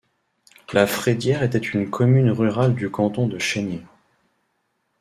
La 0.73 0.87
Frédière 0.87 1.43
était 1.43 1.59
une 1.59 1.87
commune 1.91 2.31
rurale 2.31 2.73
du 2.73 2.89
canton 2.89 3.27
de 3.27 3.37
Chaniers. 3.37 3.85